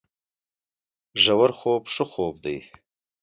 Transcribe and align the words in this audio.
ژورخوب 1.23 1.83
ښه 1.93 2.03
خوب 2.11 2.35
دی 2.43 2.57